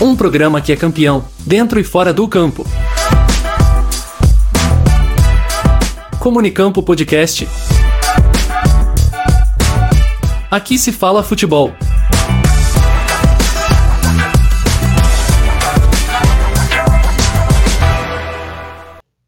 [0.00, 2.64] Um programa que é campeão, dentro e fora do campo.
[6.18, 7.46] Comunicampo Podcast.
[10.50, 11.72] Aqui se fala futebol.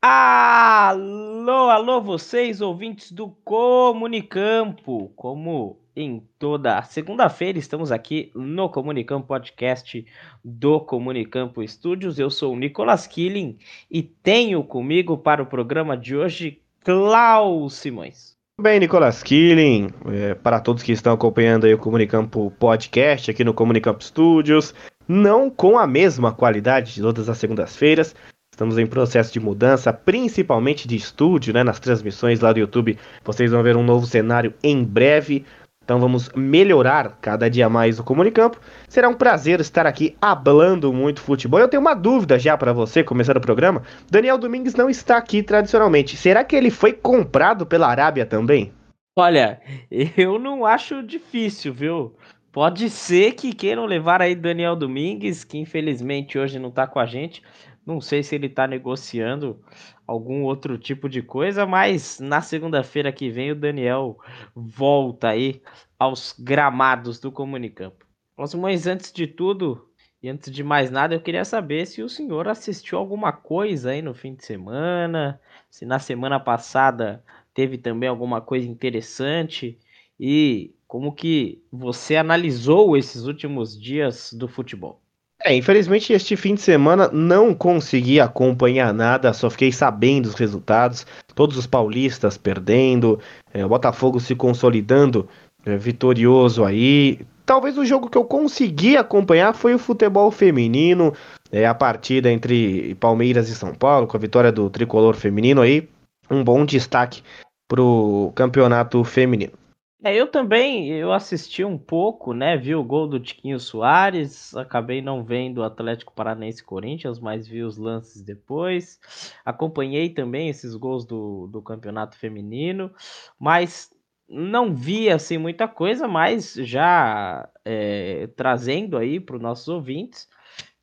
[0.00, 5.12] Alô, alô, vocês ouvintes do Comunicampo.
[5.14, 10.04] Como em toda segunda-feira estamos aqui no Comunicampo Podcast
[10.44, 12.18] do Comunicampo Estúdios.
[12.18, 13.58] Eu sou o Nicolas Killing
[13.90, 18.36] e tenho comigo para o programa de hoje Klaus Simões.
[18.60, 23.54] Bem, Nicolas Killing, é, para todos que estão acompanhando aí o Comunicampo Podcast aqui no
[23.54, 24.74] Comunicampo Studios,
[25.08, 28.14] não com a mesma qualidade de todas as segundas-feiras,
[28.54, 31.64] Estamos em processo de mudança, principalmente de estúdio, né?
[31.64, 35.46] Nas transmissões lá do YouTube, vocês vão ver um novo cenário em breve.
[35.84, 38.58] Então vamos melhorar cada dia mais o Comunicampo.
[38.88, 41.58] Será um prazer estar aqui hablando muito futebol.
[41.58, 43.82] Eu tenho uma dúvida já para você, começando o programa.
[44.10, 46.16] Daniel Domingues não está aqui tradicionalmente.
[46.16, 48.72] Será que ele foi comprado pela Arábia também?
[49.16, 49.60] Olha,
[50.16, 52.16] eu não acho difícil, viu?
[52.52, 57.06] Pode ser que queiram levar aí Daniel Domingues, que infelizmente hoje não está com a
[57.06, 57.42] gente.
[57.84, 59.58] Não sei se ele está negociando
[60.06, 64.18] algum outro tipo de coisa, mas na segunda-feira que vem o Daniel
[64.54, 65.62] volta aí
[65.98, 68.06] aos gramados do Comunicampo.
[68.36, 69.88] Mas antes de tudo
[70.22, 74.02] e antes de mais nada, eu queria saber se o senhor assistiu alguma coisa aí
[74.02, 79.78] no fim de semana, se na semana passada teve também alguma coisa interessante
[80.20, 85.00] e como que você analisou esses últimos dias do futebol.
[85.42, 91.06] É, infelizmente este fim de semana não consegui acompanhar nada, só fiquei sabendo os resultados.
[91.34, 93.18] Todos os paulistas perdendo,
[93.54, 95.26] é, o Botafogo se consolidando
[95.64, 97.20] é, vitorioso aí.
[97.46, 101.14] Talvez o jogo que eu consegui acompanhar foi o futebol feminino,
[101.50, 105.88] é, a partida entre Palmeiras e São Paulo, com a vitória do tricolor feminino aí.
[106.30, 107.22] Um bom destaque
[107.66, 109.61] para o campeonato feminino.
[110.04, 112.56] É, eu também, eu assisti um pouco, né?
[112.56, 117.62] Vi o gol do Tiquinho Soares, acabei não vendo o Atlético Paranaense Corinthians, mas vi
[117.62, 119.00] os lances depois.
[119.44, 122.90] Acompanhei também esses gols do, do campeonato feminino,
[123.38, 123.90] mas
[124.28, 130.28] não vi assim muita coisa, mas já é, trazendo aí para os nossos ouvintes,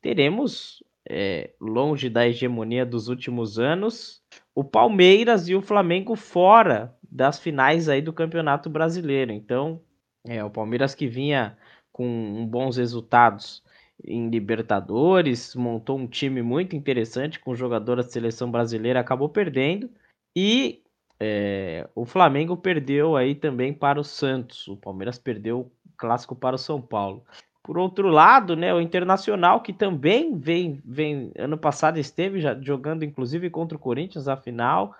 [0.00, 4.22] teremos é, longe da hegemonia dos últimos anos,
[4.54, 9.32] o Palmeiras e o Flamengo fora das finais aí do Campeonato Brasileiro.
[9.32, 9.80] Então,
[10.24, 11.56] é, o Palmeiras que vinha
[11.92, 13.62] com bons resultados
[14.04, 19.90] em Libertadores, montou um time muito interessante com jogadoras da seleção brasileira, acabou perdendo
[20.34, 20.82] e
[21.18, 24.66] é, o Flamengo perdeu aí também para o Santos.
[24.68, 27.24] O Palmeiras perdeu o clássico para o São Paulo.
[27.62, 33.04] Por outro lado, né, o Internacional, que também vem, vem ano passado esteve já jogando,
[33.04, 34.94] inclusive, contra o Corinthians a final,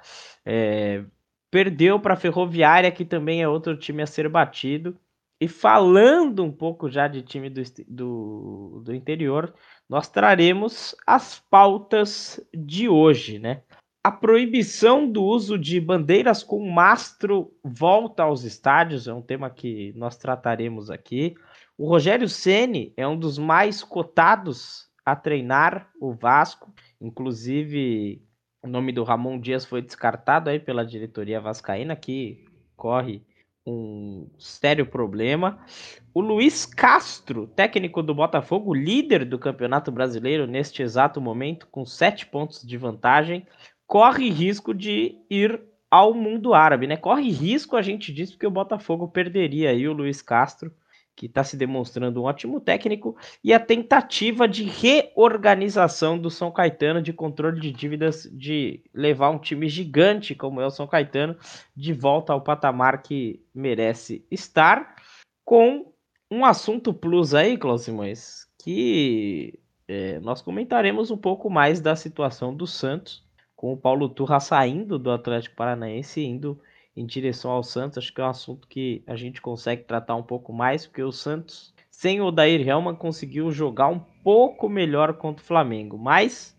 [0.45, 1.03] é,
[1.51, 4.97] perdeu para a Ferroviária, que também é outro time a ser batido.
[5.41, 9.55] E falando um pouco já de time do, do, do interior,
[9.89, 13.63] nós traremos as pautas de hoje, né?
[14.03, 19.93] A proibição do uso de bandeiras com mastro volta aos estádios, é um tema que
[19.95, 21.35] nós trataremos aqui.
[21.77, 28.23] O Rogério Ceni é um dos mais cotados a treinar o Vasco, inclusive
[28.63, 32.45] o nome do Ramon Dias foi descartado aí pela diretoria vascaína que
[32.77, 33.23] corre
[33.67, 35.65] um sério problema.
[36.13, 42.27] O Luiz Castro, técnico do Botafogo, líder do Campeonato Brasileiro neste exato momento, com sete
[42.27, 43.47] pontos de vantagem,
[43.87, 45.61] corre risco de ir
[45.91, 46.97] ao mundo árabe, né?
[46.97, 50.73] Corre risco, a gente diz, porque o Botafogo perderia aí o Luiz Castro
[51.21, 53.15] que está se demonstrando um ótimo técnico,
[53.45, 59.39] e a tentativa de reorganização do São Caetano de controle de dívidas, de levar um
[59.39, 61.37] time gigante como é o São Caetano
[61.77, 64.97] de volta ao patamar que merece estar,
[65.45, 65.93] com
[66.31, 72.57] um assunto plus aí, Cláudio Simões, que é, nós comentaremos um pouco mais da situação
[72.57, 73.23] do Santos,
[73.55, 76.59] com o Paulo Turra saindo do Atlético Paranaense e indo
[76.97, 77.99] em direção ao Santos.
[77.99, 81.13] Acho que é um assunto que a gente consegue tratar um pouco mais, porque o
[81.13, 85.99] Santos, sem o Dair Helman, conseguiu jogar um pouco melhor contra o Flamengo.
[85.99, 86.57] Mas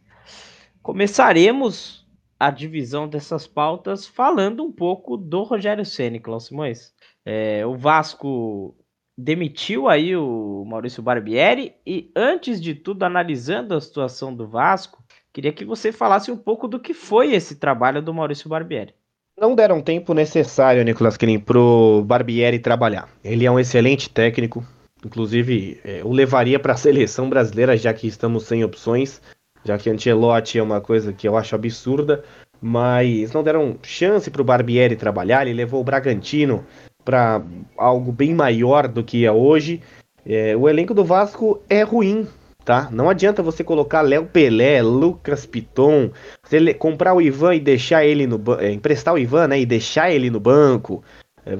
[0.81, 2.07] começaremos
[2.39, 6.93] a divisão dessas pautas falando um pouco do Rogério Ceni, Cláudio Simões.
[7.23, 8.75] É, o Vasco
[9.15, 15.53] demitiu aí o Maurício Barbieri e antes de tudo analisando a situação do Vasco, queria
[15.53, 18.95] que você falasse um pouco do que foi esse trabalho do Maurício Barbieri
[19.41, 23.09] não deram tempo necessário, Nicolas Klein, pro Barbieri trabalhar.
[23.23, 24.63] Ele é um excelente técnico,
[25.05, 29.21] Inclusive, é, o levaria para a seleção brasileira, já que estamos sem opções,
[29.63, 32.23] já que Ancelotti é uma coisa que eu acho absurda,
[32.61, 35.47] mas não deram chance para o Barbieri trabalhar.
[35.47, 36.65] Ele levou o Bragantino
[37.03, 37.41] para
[37.77, 39.81] algo bem maior do que é hoje.
[40.23, 42.27] É, o elenco do Vasco é ruim,
[42.63, 42.89] tá?
[42.91, 46.11] Não adianta você colocar Léo Pelé, Lucas Piton,
[46.43, 50.11] você comprar o Ivan e deixar ele no é, emprestar o Ivan, né, e deixar
[50.11, 51.03] ele no banco.
[51.45, 51.53] É,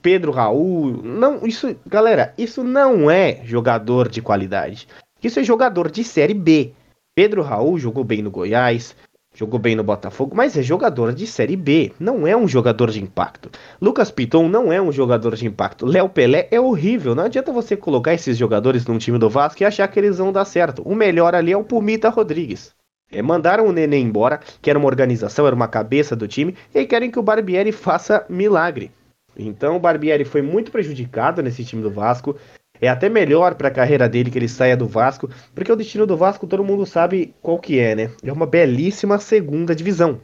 [0.00, 4.86] Pedro Raul, não, isso, galera, isso não é jogador de qualidade.
[5.22, 6.72] Isso é jogador de série B.
[7.14, 8.96] Pedro Raul jogou bem no Goiás,
[9.34, 13.02] Jogou bem no Botafogo, mas é jogador de Série B, não é um jogador de
[13.02, 13.50] impacto.
[13.80, 15.86] Lucas Piton não é um jogador de impacto.
[15.86, 19.66] Léo Pelé é horrível, não adianta você colocar esses jogadores num time do Vasco e
[19.66, 20.82] achar que eles vão dar certo.
[20.82, 22.74] O melhor ali é o Pumita Rodrigues.
[23.10, 26.84] É, mandaram o Nenê embora, que era uma organização, era uma cabeça do time, e
[26.84, 28.90] querem que o Barbieri faça milagre.
[29.36, 32.36] Então o Barbieri foi muito prejudicado nesse time do Vasco.
[32.82, 36.04] É até melhor para a carreira dele que ele saia do Vasco, porque o destino
[36.04, 38.10] do Vasco todo mundo sabe qual que é, né?
[38.24, 40.20] É uma belíssima segunda divisão.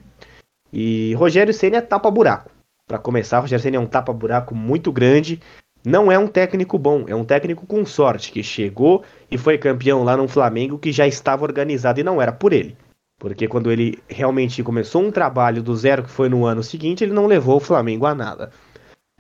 [0.73, 2.51] E Rogério Ceni é tapa-buraco.
[2.85, 5.41] Para começar, Rogério Ceni é um tapa-buraco muito grande.
[5.87, 10.03] Não é um técnico bom, é um técnico com sorte que chegou e foi campeão
[10.03, 12.77] lá no Flamengo que já estava organizado e não era por ele.
[13.21, 17.13] Porque quando ele realmente começou um trabalho do zero que foi no ano seguinte, ele
[17.13, 18.51] não levou o Flamengo a nada.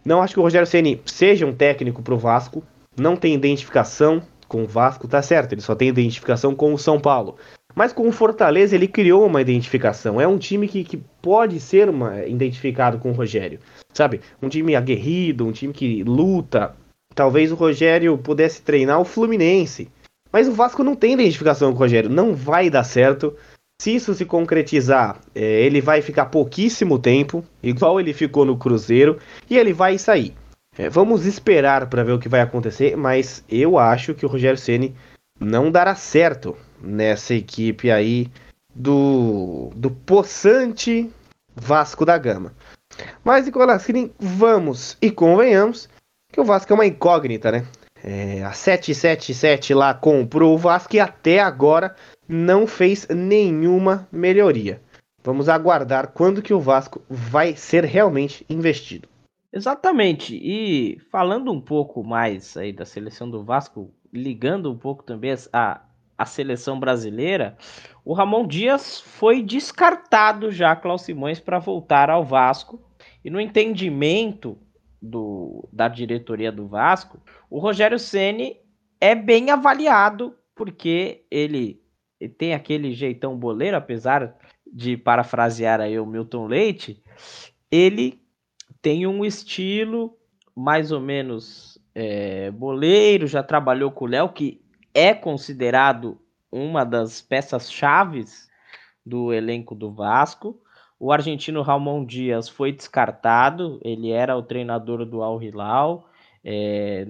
[0.04, 2.64] Não acho que o Rogério Ceni seja um técnico pro Vasco,
[3.00, 6.98] não tem identificação com o Vasco, tá certo, ele só tem identificação com o São
[6.98, 7.36] Paulo.
[7.74, 10.20] Mas com o Fortaleza ele criou uma identificação.
[10.20, 13.60] É um time que, que pode ser uma, identificado com o Rogério.
[13.92, 14.20] Sabe?
[14.42, 16.74] Um time aguerrido, um time que luta.
[17.14, 19.88] Talvez o Rogério pudesse treinar o Fluminense.
[20.32, 22.10] Mas o Vasco não tem identificação com o Rogério.
[22.10, 23.36] Não vai dar certo.
[23.80, 29.18] Se isso se concretizar, é, ele vai ficar pouquíssimo tempo, igual ele ficou no Cruzeiro,
[29.48, 30.34] e ele vai sair.
[30.78, 34.56] É, vamos esperar para ver o que vai acontecer, mas eu acho que o Rogério
[34.56, 34.94] Ceni
[35.40, 38.30] não dará certo nessa equipe aí
[38.72, 41.10] do do possante
[41.54, 42.54] Vasco da Gama.
[43.24, 45.88] Mas Nicolas Cini, vamos e convenhamos
[46.32, 47.66] que o Vasco é uma incógnita, né?
[48.02, 51.96] É, a 777 lá comprou o Vasco e até agora
[52.28, 54.80] não fez nenhuma melhoria.
[55.24, 59.08] Vamos aguardar quando que o Vasco vai ser realmente investido.
[59.52, 60.36] Exatamente.
[60.36, 65.82] E falando um pouco mais aí da seleção do Vasco, ligando um pouco também a,
[66.16, 67.56] a seleção brasileira,
[68.04, 72.82] o Ramon Dias foi descartado já, Klaus Simões, para voltar ao Vasco.
[73.24, 74.58] E no entendimento
[75.00, 78.56] do, da diretoria do Vasco, o Rogério Ceni
[79.00, 81.80] é bem avaliado porque ele,
[82.20, 84.36] ele tem aquele jeitão boleiro, apesar
[84.70, 87.02] de parafrasear aí o Milton Leite,
[87.70, 88.20] ele
[88.80, 90.16] tem um estilo
[90.54, 94.60] mais ou menos é, boleiro, já trabalhou com o Léo, que
[94.94, 96.20] é considerado
[96.50, 98.48] uma das peças chaves
[99.04, 100.60] do elenco do Vasco.
[100.98, 106.08] O argentino Ramon Dias foi descartado, ele era o treinador do Al Hilal,
[106.42, 107.06] é,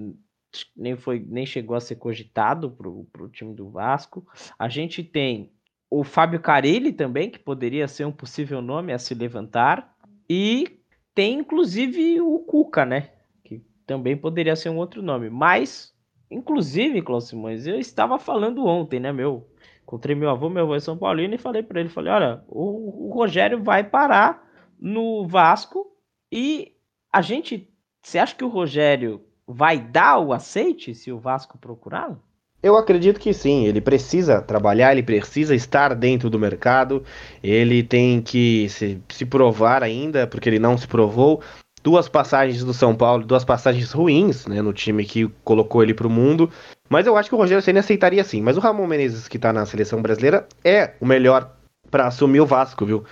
[0.77, 4.27] nem, foi, nem chegou a ser cogitado para o time do Vasco.
[4.59, 5.53] A gente tem
[5.91, 9.97] o Fábio Carilli também, que poderia ser um possível nome a se levantar.
[10.29, 10.78] E
[11.19, 13.11] tem inclusive o Cuca, né?
[13.43, 15.29] Que também poderia ser um outro nome.
[15.29, 15.93] Mas,
[16.31, 19.51] inclusive, Cláudio Simões, eu estava falando ontem, né, meu?
[19.83, 23.09] Encontrei meu avô, meu avô é São Paulino, e falei para ele, falei, olha, o,
[23.09, 25.91] o Rogério vai parar no Vasco
[26.31, 26.77] e
[27.13, 27.69] a gente.
[28.01, 32.23] Você acha que o Rogério vai dar o aceite se o Vasco procurá-lo?
[32.61, 37.05] Eu acredito que sim, ele precisa trabalhar, ele precisa estar dentro do mercado,
[37.41, 41.41] ele tem que se, se provar ainda, porque ele não se provou.
[41.85, 46.09] Duas passagens do São Paulo, duas passagens ruins né, no time que colocou ele para
[46.09, 46.51] o mundo.
[46.89, 48.43] Mas eu acho que o Rogério Senna aceitaria sim.
[48.43, 51.55] Mas o Ramon Menezes, que está na seleção brasileira, é o melhor
[51.89, 53.05] para assumir o Vasco, viu?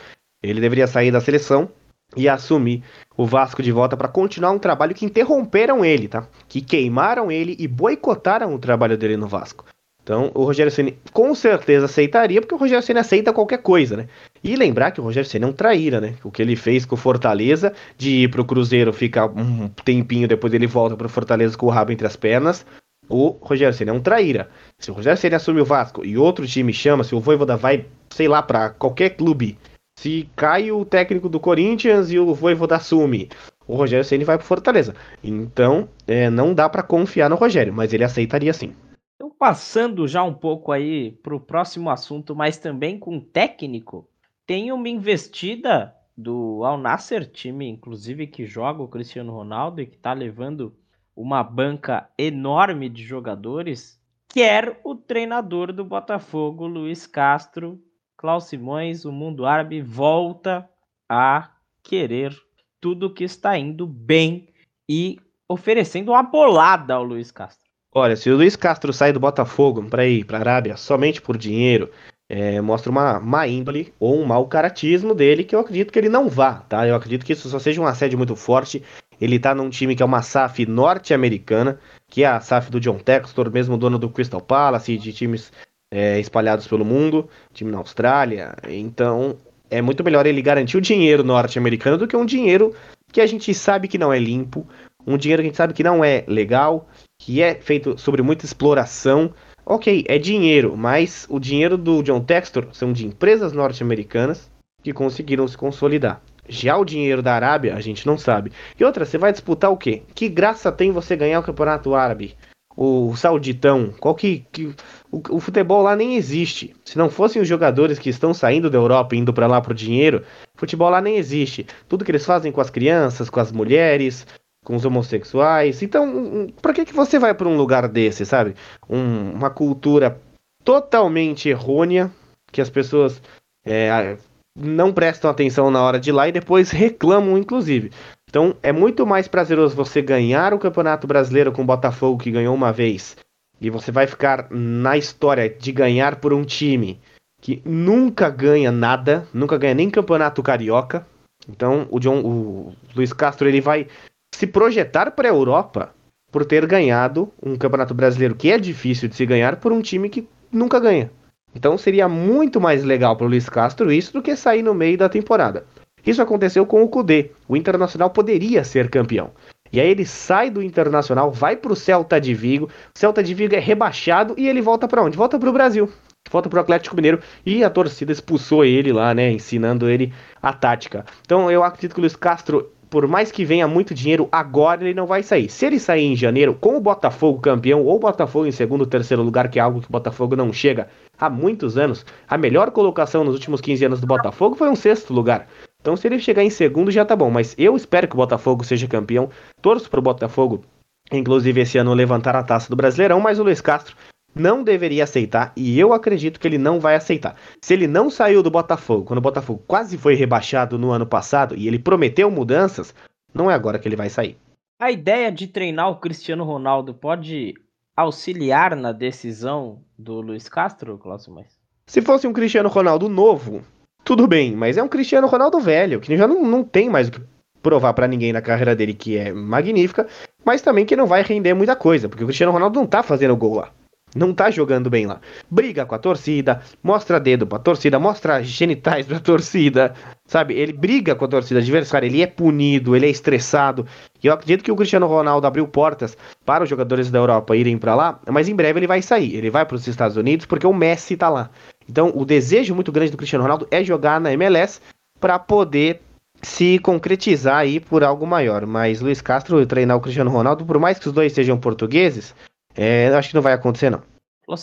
[0.43, 1.71] Ele deveria sair da seleção
[2.15, 2.83] e assumir
[3.17, 6.27] o Vasco de volta para continuar um trabalho que interromperam ele, tá?
[6.49, 9.65] Que queimaram ele e boicotaram o trabalho dele no Vasco.
[10.07, 14.07] Então, o Rogério Ceni com certeza aceitaria, porque o Rogério Ceni aceita qualquer coisa, né?
[14.43, 16.15] E lembrar que o Rogério Ceni é um traíra, né?
[16.23, 20.55] O que ele fez com o Fortaleza, de ir pro Cruzeiro, ficar um tempinho, depois
[20.55, 22.65] ele volta pro Fortaleza com o rabo entre as pernas.
[23.09, 24.49] O Rogério Ceni é um traíra.
[24.79, 27.87] Se o Rogério Ceni assume o Vasco e outro time chama, se o Voivoda vai,
[28.11, 29.59] sei lá, para qualquer clube
[29.99, 33.29] se cai o técnico do Corinthians e o Voivoda assume,
[33.67, 34.95] o Rogério Ceni vai pro Fortaleza.
[35.25, 38.75] Então, é, não dá para confiar no Rogério, mas ele aceitaria sim.
[39.15, 44.09] Então, passando já um pouco aí pro próximo assunto, mas também com técnico,
[44.47, 49.99] tem uma investida do Al Nasser, time inclusive que joga o Cristiano Ronaldo e que
[49.99, 50.75] tá levando
[51.15, 57.81] uma banca enorme de jogadores, quer o treinador do Botafogo, Luiz Castro,
[58.17, 60.69] Klaus Simões, o mundo árabe volta
[61.09, 61.51] a
[61.83, 62.35] querer
[62.81, 64.49] tudo que está indo bem
[64.89, 65.19] e
[65.49, 67.67] oferecendo uma bolada ao Luiz Castro.
[67.95, 71.37] Olha, se o Luiz Castro sair do Botafogo para ir para a Arábia somente por
[71.37, 71.91] dinheiro,
[72.29, 76.09] é, mostra uma má índole ou um mau caratismo dele, que eu acredito que ele
[76.09, 76.87] não vá, tá?
[76.87, 78.83] Eu acredito que isso só seja um assédio muito forte.
[79.21, 82.99] Ele tá num time que é uma SAF norte-americana, que é a SAF do John
[82.99, 85.53] Textor, mesmo dono do Crystal Palace, de times
[85.97, 88.55] é, espalhados pelo mundo, time na Austrália.
[88.69, 89.39] Então,
[89.71, 92.75] é muito melhor ele garantir o dinheiro norte-americano do que um dinheiro
[93.11, 94.67] que a gente sabe que não é limpo,
[95.07, 96.87] um dinheiro que a gente sabe que não é legal,
[97.19, 99.33] que é feito sobre muita exploração.
[99.65, 104.51] Ok, é dinheiro, mas o dinheiro do John Textor são de empresas norte-americanas
[104.83, 106.21] que conseguiram se consolidar.
[106.47, 108.53] Já o dinheiro da Arábia, a gente não sabe.
[108.79, 110.03] E outra, você vai disputar o quê?
[110.15, 112.37] Que graça tem você ganhar o campeonato árabe?
[112.77, 113.95] O sauditão?
[113.99, 114.45] Qual que.
[114.53, 114.67] que
[115.11, 116.75] o, o, futebol lá nem existe.
[116.85, 119.73] Se não fossem os jogadores que estão saindo da Europa e indo para lá pro
[119.73, 120.23] dinheiro,
[120.55, 121.67] futebol lá nem existe.
[121.89, 124.27] Tudo que eles fazem com as crianças, com as mulheres,
[124.63, 125.81] com os homossexuais.
[125.81, 128.55] Então, por que, que você vai para um lugar desse, sabe?
[128.91, 130.21] Um, uma cultura
[130.65, 132.11] totalmente errônea,
[132.53, 133.23] que as pessoas
[133.65, 134.19] é,
[134.57, 137.91] não prestam atenção na hora de ir lá e depois reclamam, inclusive.
[138.37, 142.55] Então, é muito mais prazeroso você ganhar o Campeonato Brasileiro com o Botafogo, que ganhou
[142.55, 143.17] uma vez,
[143.59, 147.01] e você vai ficar na história de ganhar por um time
[147.41, 151.07] que nunca ganha nada, nunca ganha nem Campeonato Carioca.
[151.49, 153.87] Então, o, John, o Luiz Castro ele vai
[154.35, 155.95] se projetar para a Europa
[156.31, 160.11] por ter ganhado um Campeonato Brasileiro que é difícil de se ganhar por um time
[160.11, 161.11] que nunca ganha.
[161.55, 164.99] Então seria muito mais legal para o Luiz Castro isso do que sair no meio
[164.99, 165.65] da temporada.
[166.07, 167.31] Isso aconteceu com o Cudê.
[167.49, 169.31] O Internacional poderia ser campeão.
[169.73, 172.67] E aí ele sai do Internacional, vai para o Celta de Vigo.
[172.95, 175.17] O Celta de Vigo é rebaixado e ele volta para onde?
[175.17, 175.91] Volta para o Brasil.
[176.31, 179.31] Volta para o Atlético Mineiro e a torcida expulsou ele lá, né?
[179.31, 181.05] Ensinando ele a tática.
[181.23, 184.95] Então eu acredito que o Luiz Castro por mais que venha muito dinheiro, agora ele
[184.95, 185.49] não vai sair.
[185.49, 188.87] Se ele sair em janeiro com o Botafogo campeão ou o Botafogo em segundo ou
[188.87, 192.71] terceiro lugar, que é algo que o Botafogo não chega há muitos anos, a melhor
[192.71, 195.49] colocação nos últimos 15 anos do Botafogo foi um sexto lugar.
[195.87, 197.31] Então, se ele chegar em segundo, já tá bom.
[197.31, 199.31] Mas eu espero que o Botafogo seja campeão.
[199.63, 200.65] Torço pro Botafogo,
[201.13, 203.21] inclusive esse ano, levantar a taça do Brasileirão.
[203.21, 203.97] Mas o Luiz Castro
[204.35, 207.37] não deveria aceitar e eu acredito que ele não vai aceitar.
[207.63, 211.55] Se ele não saiu do Botafogo, quando o Botafogo quase foi rebaixado no ano passado
[211.55, 212.93] e ele prometeu mudanças,
[213.33, 214.37] não é agora que ele vai sair.
[214.81, 217.55] A ideia de treinar o Cristiano Ronaldo pode
[217.97, 221.57] auxiliar na decisão do Luiz Castro, Cláudio Mais?
[221.87, 223.63] Se fosse um Cristiano Ronaldo novo,
[224.07, 227.11] tudo bem, mas é um Cristiano Ronaldo velho, que já não, não tem mais o
[227.11, 227.21] que
[227.61, 230.07] provar para ninguém na carreira dele que é magnífica,
[230.45, 233.37] mas também que não vai render muita coisa, porque o Cristiano Ronaldo não tá fazendo
[233.37, 233.73] gol lá
[234.17, 235.21] não tá jogando bem lá.
[235.51, 239.95] Briga com a torcida, mostra dedo pra torcida, mostra genitais pra torcida,
[240.27, 240.55] sabe?
[240.55, 243.87] Ele briga com a torcida adversária, ele é punido, ele é estressado.
[244.23, 247.77] E eu acredito que o Cristiano Ronaldo abriu portas para os jogadores da Europa irem
[247.77, 249.37] para lá, mas em breve ele vai sair.
[249.37, 251.51] Ele vai para os Estados Unidos porque o Messi tá lá.
[251.89, 254.81] Então, o desejo muito grande do Cristiano Ronaldo é jogar na MLS
[255.21, 256.01] para poder
[256.43, 258.67] se concretizar aí por algo maior.
[258.67, 262.35] Mas Luiz Castro treinar o Cristiano Ronaldo, por mais que os dois sejam portugueses,
[262.75, 264.03] é, acho que não vai acontecer, não.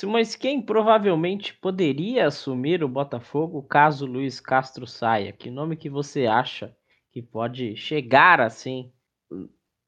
[0.07, 5.33] Mas quem provavelmente poderia assumir o Botafogo caso Luiz Castro saia?
[5.33, 6.73] Que nome que você acha
[7.11, 8.89] que pode chegar assim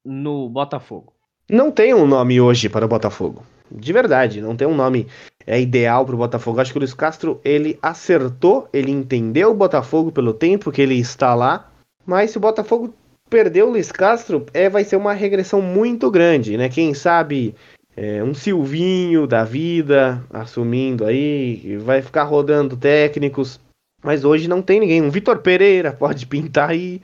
[0.03, 1.13] no Botafogo?
[1.49, 3.45] Não tem um nome hoje para o Botafogo.
[3.71, 5.07] De verdade, não tem um nome
[5.45, 6.59] é, ideal para o Botafogo.
[6.59, 10.95] Acho que o Luiz Castro ele acertou, ele entendeu o Botafogo pelo tempo que ele
[10.95, 11.69] está lá.
[12.05, 12.93] Mas se o Botafogo
[13.29, 16.69] perder o Luiz Castro, é, vai ser uma regressão muito grande, né?
[16.69, 17.55] Quem sabe
[17.95, 23.59] é, um Silvinho da vida assumindo aí, vai ficar rodando técnicos,
[24.03, 25.01] mas hoje não tem ninguém.
[25.01, 27.01] Um Vitor Pereira pode pintar aí,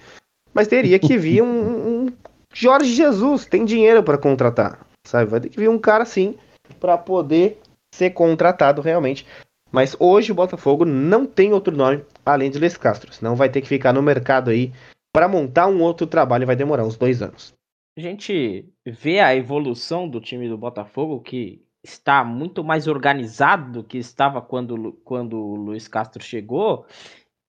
[0.54, 1.48] mas teria que vir um,
[2.06, 2.08] um
[2.54, 5.32] Jorge Jesus, tem dinheiro para contratar, sabe?
[5.32, 6.36] Vai ter que vir um cara assim
[6.80, 7.61] para poder
[7.94, 9.26] ser contratado realmente.
[9.72, 13.62] Mas hoje o Botafogo não tem outro nome além de Les Castro, senão vai ter
[13.62, 14.72] que ficar no mercado aí
[15.14, 17.54] para montar um outro trabalho vai demorar uns dois anos
[17.98, 23.84] a gente vê a evolução do time do Botafogo, que está muito mais organizado do
[23.84, 26.86] que estava quando, quando o Luiz Castro chegou,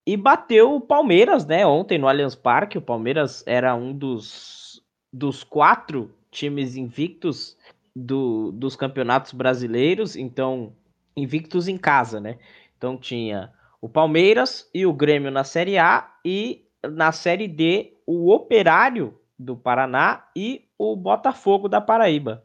[0.06, 1.64] e bateu o Palmeiras, né?
[1.64, 4.82] Ontem no Allianz Parque, o Palmeiras era um dos,
[5.12, 7.56] dos quatro times invictos
[7.94, 10.74] do, dos campeonatos brasileiros, então
[11.16, 12.38] invictos em casa, né?
[12.76, 18.32] Então tinha o Palmeiras e o Grêmio na Série A e na Série D o
[18.32, 22.42] Operário do Paraná e o Botafogo da Paraíba.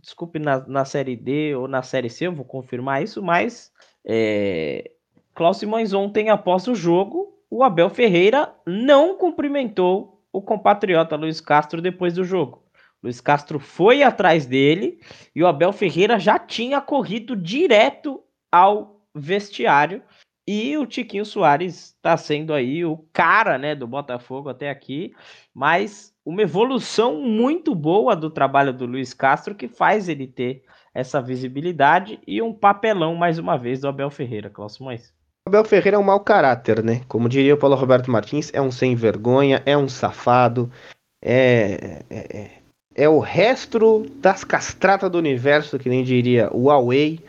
[0.00, 3.72] Desculpe, na, na Série D ou na Série C, eu vou confirmar isso, mas
[4.04, 4.90] é,
[5.34, 11.82] Klaus Simões ontem, após o jogo, o Abel Ferreira não cumprimentou o compatriota Luiz Castro
[11.82, 12.65] depois do jogo.
[13.02, 15.00] Luiz Castro foi atrás dele
[15.34, 20.02] e o Abel Ferreira já tinha corrido direto ao vestiário.
[20.48, 25.12] E o Tiquinho Soares está sendo aí o cara né, do Botafogo até aqui,
[25.52, 30.62] mas uma evolução muito boa do trabalho do Luiz Castro que faz ele ter
[30.94, 35.12] essa visibilidade e um papelão mais uma vez do Abel Ferreira, Cláudio Mois.
[35.46, 37.02] Abel Ferreira é um mau caráter, né?
[37.06, 40.70] Como diria o Paulo Roberto Martins, é um sem vergonha, é um safado,
[41.22, 42.50] é, é,
[42.96, 47.20] é o resto das castratas do universo, que nem diria o Huawei.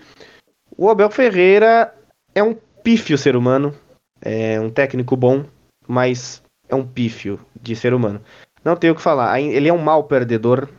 [0.77, 1.93] O Abel Ferreira
[2.33, 3.75] é um pífio ser humano,
[4.21, 5.43] é um técnico bom,
[5.85, 8.21] mas é um pífio de ser humano.
[8.63, 10.69] Não tenho o que falar, ele é um mau perdedor.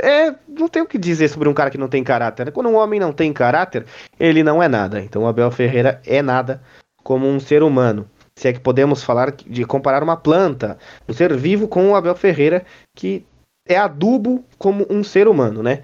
[0.00, 2.52] É, não tenho o que dizer sobre um cara que não tem caráter.
[2.52, 3.84] Quando um homem não tem caráter,
[4.18, 5.00] ele não é nada.
[5.00, 6.62] Então o Abel Ferreira é nada
[7.02, 11.34] como um ser humano se é que podemos falar de comparar uma planta, um ser
[11.36, 12.64] vivo com o Abel Ferreira,
[12.94, 13.24] que
[13.66, 15.82] é adubo como um ser humano, né?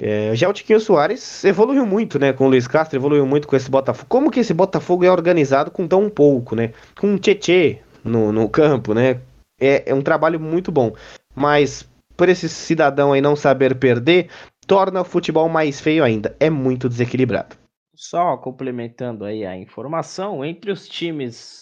[0.00, 2.32] É, já o Tiquinho Soares evoluiu muito, né?
[2.32, 4.06] Com o Luiz Castro, evoluiu muito com esse Botafogo.
[4.08, 6.72] Como que esse Botafogo é organizado com tão pouco, né?
[6.98, 9.20] Com um Tietê no, no campo, né?
[9.60, 10.94] É, é um trabalho muito bom.
[11.34, 14.28] Mas por esse cidadão aí não saber perder,
[14.66, 16.34] torna o futebol mais feio ainda.
[16.40, 17.56] É muito desequilibrado.
[17.94, 21.61] Só complementando aí a informação, entre os times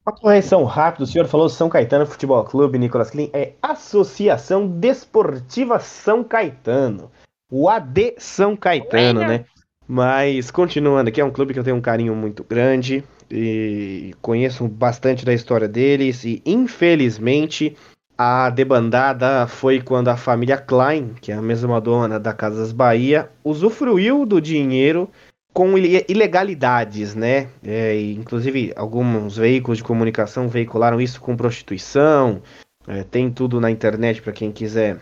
[0.07, 5.79] Uma correção rápida, o senhor falou São Caetano Futebol Clube, Nicolas Klein, é Associação Desportiva
[5.79, 7.11] São Caetano.
[7.51, 9.45] O AD São Caetano, né?
[9.87, 14.67] Mas continuando aqui, é um clube que eu tenho um carinho muito grande e conheço
[14.67, 17.75] bastante da história deles e infelizmente
[18.17, 23.29] a debandada foi quando a família Klein, que é a mesma dona da Casas Bahia,
[23.43, 25.09] usufruiu do dinheiro
[25.53, 27.49] com ilegalidades, né?
[27.63, 32.41] É, inclusive alguns veículos de comunicação veicularam isso com prostituição,
[32.87, 34.99] É, tem tudo na internet para quem quiser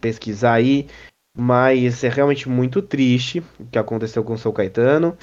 [0.00, 0.86] pesquisar aí.
[1.36, 5.16] Mas é realmente muito triste o que aconteceu com o São Caetano.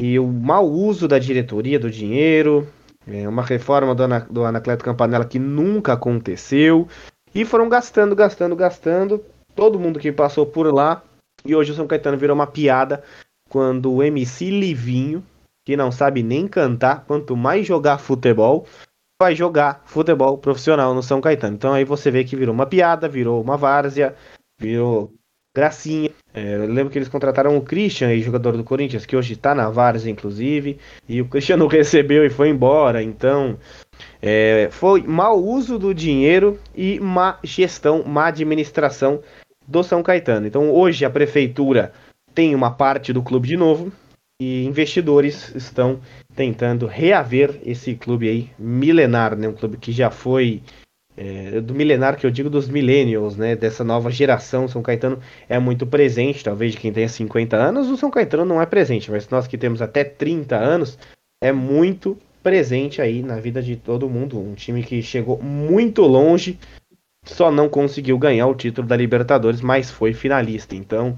[0.00, 2.68] E o mau uso da diretoria do dinheiro.
[3.04, 6.86] É uma reforma do, Ana, do Anacleto Campanella que nunca aconteceu.
[7.34, 9.24] E foram gastando, gastando, gastando.
[9.56, 11.02] Todo mundo que passou por lá.
[11.44, 13.02] E hoje o São Caetano virou uma piada
[13.48, 15.24] quando o MC Livinho,
[15.66, 18.66] que não sabe nem cantar, quanto mais jogar futebol,
[19.20, 21.56] vai jogar futebol profissional no São Caetano.
[21.56, 24.14] Então aí você vê que virou uma piada, virou uma várzea,
[24.60, 25.12] virou
[25.58, 26.10] gracinha.
[26.32, 29.68] É, eu lembro que eles contrataram o Christian, jogador do Corinthians, que hoje está na
[29.68, 33.02] várzea, inclusive, e o Christian não recebeu e foi embora.
[33.02, 33.58] Então,
[34.22, 39.20] é, foi mau uso do dinheiro e má gestão, má administração
[39.66, 40.46] do São Caetano.
[40.46, 41.92] Então, hoje a prefeitura
[42.34, 43.92] tem uma parte do clube de novo
[44.40, 45.98] e investidores estão
[46.36, 49.48] tentando reaver esse clube aí milenar, né?
[49.48, 50.62] Um clube que já foi
[51.18, 53.56] é, do milenar que eu digo dos millennials, né?
[53.56, 57.96] Dessa nova geração, São Caetano é muito presente, talvez de quem tenha 50 anos, o
[57.96, 60.96] São Caetano não é presente, mas nós que temos até 30 anos,
[61.42, 64.38] é muito presente aí na vida de todo mundo.
[64.38, 66.56] Um time que chegou muito longe,
[67.24, 70.76] só não conseguiu ganhar o título da Libertadores, mas foi finalista.
[70.76, 71.16] Então,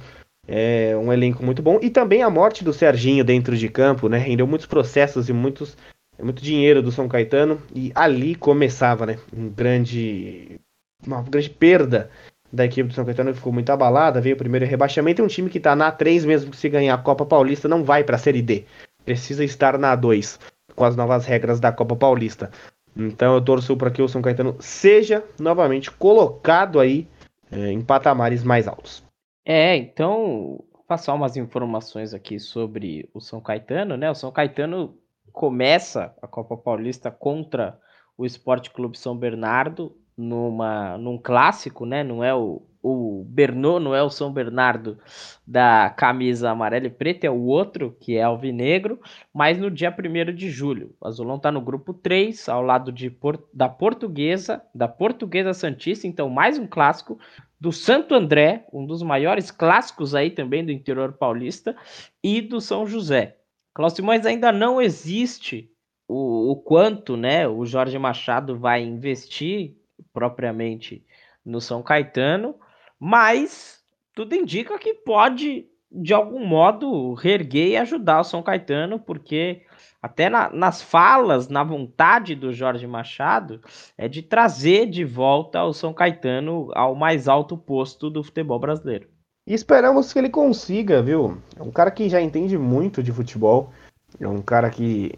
[0.49, 1.79] é um elenco muito bom.
[1.83, 4.17] E também a morte do Serginho dentro de campo, né?
[4.17, 5.77] Rendeu muitos processos e muitos
[6.23, 10.61] muito dinheiro do São Caetano e ali começava, né, um grande
[11.07, 12.11] uma grande perda
[12.53, 15.49] da equipe do São Caetano ficou muito abalada, veio o primeiro rebaixamento e um time
[15.49, 18.19] que está na A3 mesmo que se ganhar a Copa Paulista não vai para a
[18.19, 18.65] Série D.
[19.05, 20.39] Precisa estar na A2
[20.75, 22.51] com as novas regras da Copa Paulista.
[22.97, 27.07] Então eu torço para que o São Caetano seja novamente colocado aí
[27.51, 29.03] é, em patamares mais altos.
[29.45, 34.11] É, então passar umas informações aqui sobre o São Caetano, né?
[34.11, 34.99] O São Caetano
[35.33, 37.79] começa a Copa Paulista contra
[38.17, 42.05] o Esporte Clube São Bernardo numa num clássico, né?
[42.05, 44.99] Não é o o Bernô, não é o São Bernardo
[45.47, 48.99] da camisa amarela e preta, é o outro, que é alvinegro,
[49.33, 50.95] mas no dia 1 de julho.
[51.01, 53.15] O Azulão está no grupo 3, ao lado de,
[53.53, 57.19] da Portuguesa, da Portuguesa Santista, então mais um clássico,
[57.61, 61.77] do Santo André, um dos maiores clássicos aí também do interior paulista,
[62.25, 63.37] e do São José.
[63.73, 65.71] Klaus Simões ainda não existe
[66.09, 69.77] o, o quanto né, o Jorge Machado vai investir
[70.13, 71.05] propriamente
[71.45, 72.57] no São Caetano,
[72.99, 73.83] mas
[74.15, 79.63] tudo indica que pode, de algum modo, reerguer e ajudar o São Caetano, porque
[80.03, 83.61] até na, nas falas, na vontade do Jorge Machado,
[83.97, 89.10] é de trazer de volta o São Caetano ao mais alto posto do futebol brasileiro.
[89.51, 91.37] E esperamos que ele consiga, viu?
[91.57, 93.73] É um cara que já entende muito de futebol.
[94.21, 95.11] É um cara que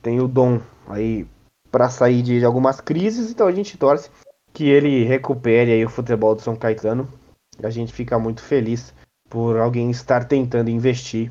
[0.00, 1.28] tem o dom aí
[1.70, 4.10] para sair de, algumas crises, então a gente torce
[4.54, 7.06] que ele recupere aí o futebol do São Caetano.
[7.62, 8.94] A gente fica muito feliz
[9.28, 11.30] por alguém estar tentando investir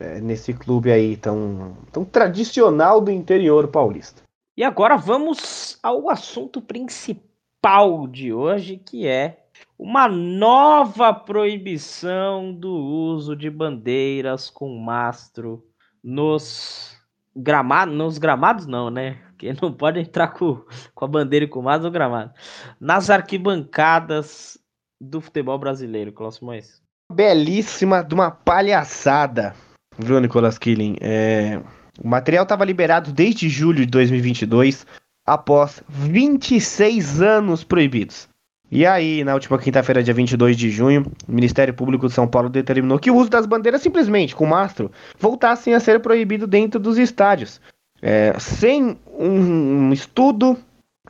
[0.00, 4.22] é, nesse clube aí tão, tão tradicional do interior paulista.
[4.56, 9.43] E agora vamos ao assunto principal de hoje, que é
[9.78, 15.64] uma nova proibição do uso de bandeiras com mastro
[16.02, 16.96] nos
[17.34, 19.18] gramados, nos gramados não, né?
[19.30, 20.62] Porque não pode entrar com,
[20.94, 22.32] com a bandeira e com o mastro no gramado.
[22.80, 24.58] Nas arquibancadas
[25.00, 26.82] do futebol brasileiro, Cláudio Mois.
[27.12, 29.54] Belíssima de uma palhaçada,
[29.98, 30.96] viu, Nicolas Killing?
[31.00, 31.60] É...
[32.02, 34.84] O material estava liberado desde julho de 2022,
[35.24, 38.28] após 26 anos proibidos.
[38.74, 42.48] E aí, na última quinta-feira, dia 22 de junho, o Ministério Público de São Paulo
[42.48, 46.98] determinou que o uso das bandeiras simplesmente com mastro voltassem a ser proibido dentro dos
[46.98, 47.60] estádios,
[48.02, 50.58] é, sem um, estudo,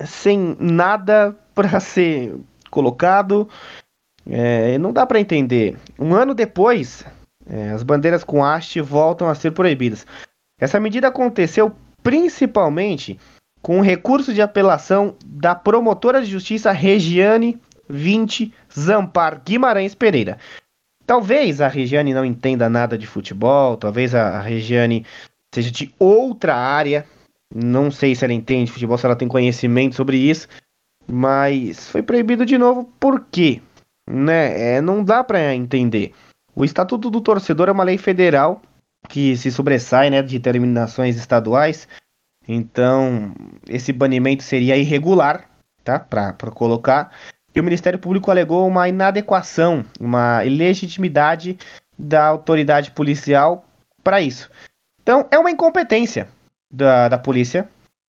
[0.04, 2.34] sem nada para ser
[2.70, 3.48] colocado.
[4.28, 5.78] É, não dá para entender.
[5.98, 7.02] Um ano depois,
[7.46, 10.06] é, as bandeiras com haste voltam a ser proibidas.
[10.60, 11.72] Essa medida aconteceu
[12.02, 13.18] principalmente
[13.64, 20.36] com recurso de apelação da promotora de justiça Regiane 20 Zampar Guimarães Pereira.
[21.06, 25.06] Talvez a Regiane não entenda nada de futebol, talvez a Regiane
[25.54, 27.06] seja de outra área,
[27.54, 30.46] não sei se ela entende futebol, se ela tem conhecimento sobre isso,
[31.10, 33.62] mas foi proibido de novo por quê?
[34.06, 34.74] Né?
[34.74, 36.12] É, não dá para entender.
[36.54, 38.60] O Estatuto do Torcedor é uma lei federal
[39.08, 41.88] que se sobressai né, de determinações estaduais
[42.46, 43.32] então,
[43.68, 45.48] esse banimento seria irregular,
[45.82, 45.98] tá?
[45.98, 47.12] Para colocar.
[47.54, 51.56] E o Ministério Público alegou uma inadequação, uma ilegitimidade
[51.98, 53.64] da autoridade policial
[54.02, 54.50] para isso.
[55.02, 56.28] Então, é uma incompetência
[56.70, 57.68] da, da polícia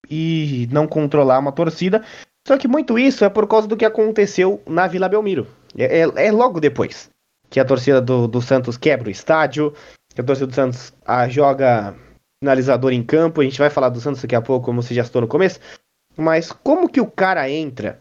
[0.10, 2.04] e não controlar uma torcida.
[2.48, 5.48] Só que muito isso é por causa do que aconteceu na Vila Belmiro.
[5.78, 7.10] É, é, é logo depois
[7.50, 9.74] que a torcida do, do Santos quebra o estádio,
[10.14, 11.96] que a torcida do Santos a, joga
[12.42, 13.42] finalizador em campo.
[13.42, 15.60] A gente vai falar do Santos daqui a pouco, como você já citou no começo.
[16.16, 18.00] Mas como que o cara entra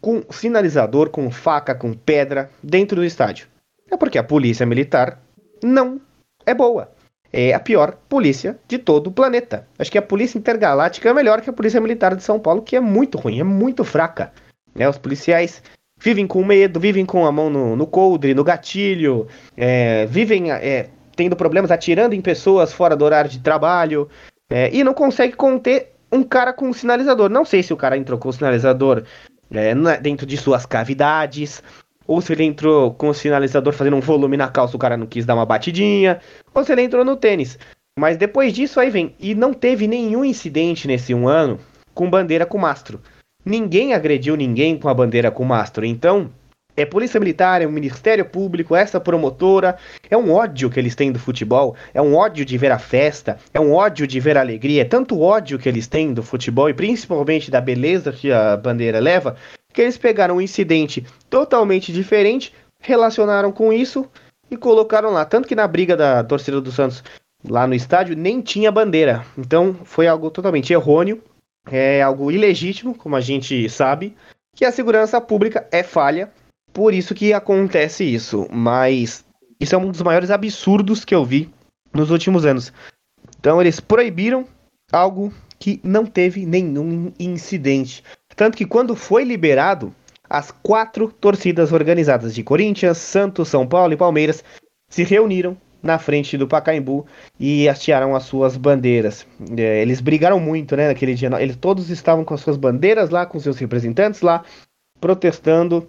[0.00, 3.48] com sinalizador, com faca, com pedra dentro do estádio?
[3.90, 5.20] É porque a polícia militar
[5.62, 6.00] não
[6.46, 6.92] é boa.
[7.32, 9.66] É a pior polícia de todo o planeta.
[9.78, 12.76] Acho que a polícia intergaláctica é melhor que a polícia militar de São Paulo, que
[12.76, 14.32] é muito ruim, é muito fraca.
[14.74, 14.88] Né?
[14.88, 15.62] Os policiais
[16.00, 20.88] vivem com medo, vivem com a mão no, no coldre, no gatilho, é, vivem é,
[21.18, 24.08] tendo problemas atirando em pessoas fora do horário de trabalho
[24.48, 27.28] é, e não consegue conter um cara com um sinalizador.
[27.28, 29.02] Não sei se o cara entrou com o sinalizador
[29.50, 31.60] é, dentro de suas cavidades,
[32.06, 35.08] ou se ele entrou com o sinalizador fazendo um volume na calça, o cara não
[35.08, 36.20] quis dar uma batidinha,
[36.54, 37.58] ou se ele entrou no tênis.
[37.98, 39.12] Mas depois disso aí vem.
[39.18, 41.58] E não teve nenhum incidente nesse um ano
[41.94, 43.00] com bandeira com mastro.
[43.44, 45.84] Ninguém agrediu ninguém com a bandeira com mastro.
[45.84, 46.30] Então,
[46.78, 49.76] é polícia militar, é o Ministério Público, essa promotora.
[50.08, 53.36] É um ódio que eles têm do futebol, é um ódio de ver a festa,
[53.52, 54.82] é um ódio de ver a alegria.
[54.82, 59.00] É tanto ódio que eles têm do futebol e principalmente da beleza que a bandeira
[59.00, 59.36] leva,
[59.72, 64.06] que eles pegaram um incidente totalmente diferente, relacionaram com isso
[64.48, 65.24] e colocaram lá.
[65.24, 67.02] Tanto que na briga da torcida do Santos
[67.44, 69.24] lá no estádio nem tinha bandeira.
[69.36, 71.20] Então foi algo totalmente errôneo,
[71.70, 74.16] é algo ilegítimo, como a gente sabe,
[74.54, 76.30] que a segurança pública é falha.
[76.78, 78.46] Por isso que acontece isso.
[78.52, 79.24] Mas
[79.58, 81.50] isso é um dos maiores absurdos que eu vi
[81.92, 82.72] nos últimos anos.
[83.40, 84.46] Então eles proibiram
[84.92, 88.04] algo que não teve nenhum incidente.
[88.36, 89.92] Tanto que quando foi liberado,
[90.30, 94.44] as quatro torcidas organizadas de Corinthians, Santos, São Paulo e Palmeiras
[94.88, 97.04] se reuniram na frente do Pacaembu
[97.40, 99.26] e hastearam as suas bandeiras.
[99.56, 101.28] É, eles brigaram muito, né, naquele dia.
[101.42, 104.44] Eles todos estavam com as suas bandeiras lá, com seus representantes lá,
[105.00, 105.84] protestando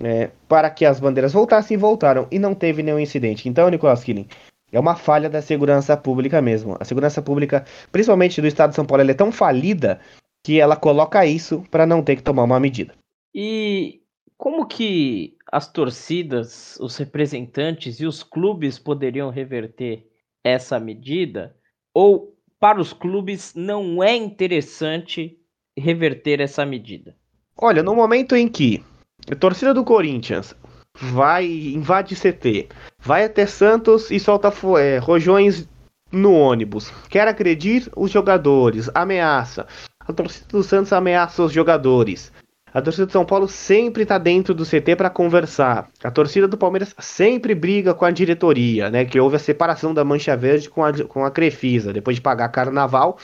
[0.00, 2.26] é, para que as bandeiras voltassem e voltaram.
[2.30, 3.48] E não teve nenhum incidente.
[3.48, 4.26] Então, Nicolas Killing,
[4.72, 6.76] é uma falha da segurança pública mesmo.
[6.80, 10.00] A segurança pública, principalmente do estado de São Paulo, é tão falida
[10.44, 12.94] que ela coloca isso para não ter que tomar uma medida.
[13.34, 14.00] E
[14.36, 20.06] como que as torcidas, os representantes e os clubes poderiam reverter
[20.44, 21.56] essa medida?
[21.94, 25.38] Ou para os clubes não é interessante
[25.76, 27.16] reverter essa medida?
[27.56, 28.84] Olha, no momento em que
[29.34, 30.54] torcida do Corinthians
[30.98, 32.68] vai invade CT,
[33.00, 35.68] vai até Santos e solta é, rojões
[36.12, 39.66] no ônibus, quer agredir os jogadores, ameaça,
[40.06, 42.32] a torcida do Santos ameaça os jogadores.
[42.72, 45.88] A torcida do São Paulo sempre está dentro do CT para conversar.
[46.04, 49.06] A torcida do Palmeiras sempre briga com a diretoria, né?
[49.06, 51.92] Que houve a separação da Mancha Verde com a, com a Crefisa.
[51.92, 53.18] Depois de pagar carnaval,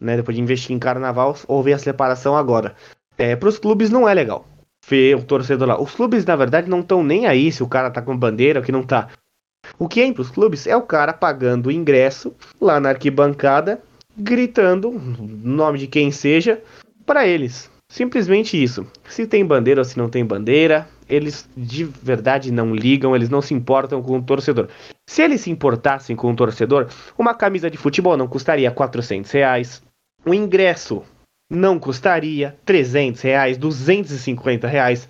[0.00, 0.16] né?
[0.16, 2.74] Depois de investir em carnaval, houve a separação agora.
[3.16, 4.44] É, para os clubes não é legal
[4.88, 5.80] ver o torcedor lá.
[5.80, 8.64] Os clubes, na verdade, não estão nem aí se o cara tá com bandeira ou
[8.64, 9.08] que não tá.
[9.78, 13.80] O que é para os clubes é o cara pagando o ingresso lá na arquibancada
[14.18, 16.60] gritando nome de quem seja
[17.06, 17.70] para eles.
[17.90, 18.86] Simplesmente isso.
[19.08, 23.40] Se tem bandeira ou se não tem bandeira, eles de verdade não ligam, eles não
[23.40, 24.68] se importam com o torcedor.
[25.08, 29.82] Se eles se importassem com o torcedor, uma camisa de futebol não custaria 400 reais.
[30.26, 31.02] O ingresso
[31.50, 35.08] não custaria 300 reais, 250 reais.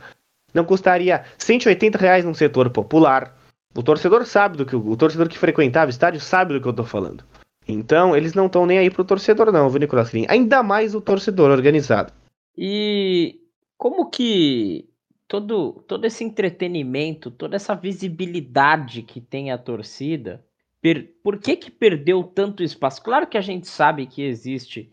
[0.54, 3.36] Não custaria 180 reais num setor popular.
[3.74, 6.72] O torcedor sabe do que o torcedor que frequentava o estádio sabe do que eu
[6.72, 7.24] tô falando.
[7.66, 10.24] Então, eles não estão nem aí pro torcedor, não, viu, Nicolas Clean?
[10.28, 12.12] Ainda mais o torcedor organizado.
[12.56, 13.40] E
[13.76, 14.88] como que
[15.28, 20.42] todo, todo esse entretenimento, toda essa visibilidade que tem a torcida,
[20.80, 23.02] per, por que que perdeu tanto espaço?
[23.02, 24.90] Claro que a gente sabe que existe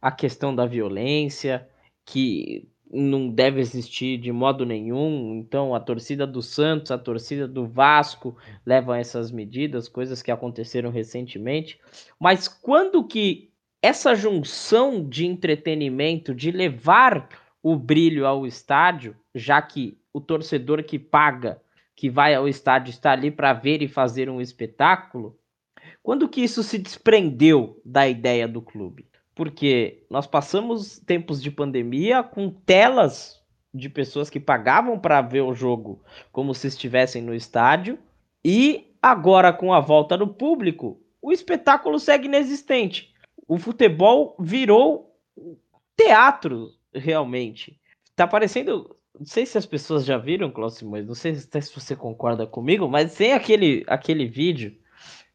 [0.00, 1.68] a questão da violência,
[2.04, 5.34] que não deve existir de modo nenhum.
[5.36, 10.90] Então, a torcida do Santos, a torcida do Vasco levam essas medidas, coisas que aconteceram
[10.90, 11.78] recentemente.
[12.18, 13.50] Mas quando que
[13.82, 17.28] essa junção de entretenimento, de levar
[17.62, 21.60] o brilho ao estádio, já que o torcedor que paga,
[21.94, 25.38] que vai ao estádio, está ali para ver e fazer um espetáculo,
[26.02, 29.06] quando que isso se desprendeu da ideia do clube?
[29.38, 33.40] Porque nós passamos tempos de pandemia com telas
[33.72, 38.00] de pessoas que pagavam para ver o jogo como se estivessem no estádio,
[38.44, 43.14] e agora com a volta do público, o espetáculo segue inexistente.
[43.46, 45.16] O futebol virou
[45.96, 47.78] teatro, realmente.
[48.16, 48.96] Tá parecendo.
[49.16, 52.88] Não sei se as pessoas já viram, Cláudio Simões, não sei se você concorda comigo,
[52.88, 54.76] mas tem aquele, aquele vídeo.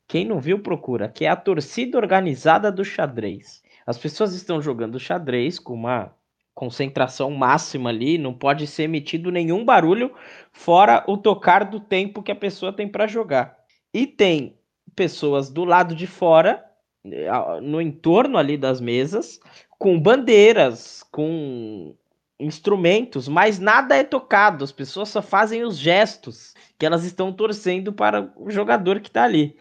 [0.10, 3.63] Quem não viu, procura, que é a torcida organizada do xadrez.
[3.86, 6.14] As pessoas estão jogando xadrez com uma
[6.54, 10.14] concentração máxima ali, não pode ser emitido nenhum barulho
[10.52, 13.58] fora o tocar do tempo que a pessoa tem para jogar.
[13.94, 14.58] E tem
[14.96, 16.64] pessoas do lado de fora,
[17.06, 17.30] eh,
[17.62, 19.40] no entorno ali das mesas,
[19.78, 21.96] com bandeiras, com
[22.40, 27.94] instrumentos, mas nada é tocado, as pessoas só fazem os gestos que elas estão torcendo
[27.94, 29.58] para o jogador que está ali.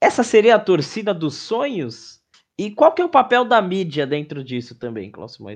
[0.00, 2.19] Essa seria a torcida dos sonhos?
[2.60, 5.46] E qual que é o papel da mídia dentro disso também, Cláudio?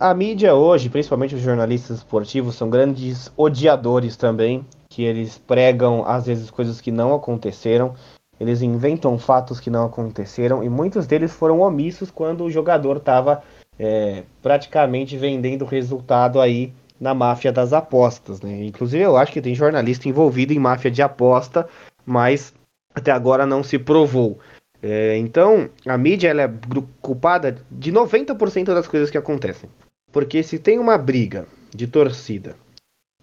[0.00, 6.24] A mídia hoje, principalmente os jornalistas esportivos, são grandes odiadores também, que eles pregam às
[6.24, 7.94] vezes coisas que não aconteceram,
[8.40, 13.42] eles inventam fatos que não aconteceram e muitos deles foram omissos quando o jogador estava
[13.78, 18.64] é, praticamente vendendo resultado aí na máfia das apostas, né?
[18.64, 21.68] Inclusive eu acho que tem jornalista envolvido em máfia de aposta,
[22.06, 22.54] mas
[22.94, 24.38] até agora não se provou.
[24.82, 26.52] É, então a mídia ela é
[27.00, 29.70] culpada de 90% das coisas que acontecem,
[30.12, 32.54] porque se tem uma briga de torcida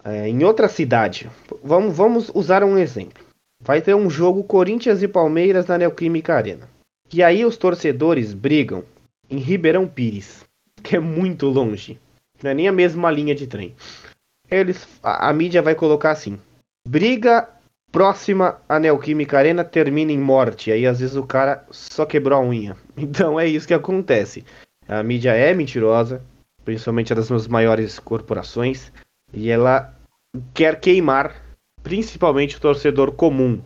[0.04, 1.30] é, em outra cidade,
[1.62, 3.24] vamos, vamos usar um exemplo.
[3.62, 6.68] Vai ter um jogo Corinthians e Palmeiras na Neoquímica Arena.
[7.12, 8.84] E aí os torcedores brigam
[9.30, 10.44] em Ribeirão Pires,
[10.82, 11.98] que é muito longe.
[12.42, 13.74] Não é nem a mesma linha de trem.
[14.50, 16.38] Eles, a, a mídia vai colocar assim:
[16.86, 17.48] briga
[17.94, 20.72] próxima à Neoquímica Arena termina em morte.
[20.72, 22.76] Aí às vezes o cara só quebrou a unha.
[22.98, 24.44] Então é isso que acontece.
[24.88, 26.20] A mídia é mentirosa,
[26.64, 28.92] principalmente a das maiores corporações,
[29.32, 29.94] e ela
[30.52, 31.36] quer queimar
[31.84, 33.62] principalmente o torcedor comum.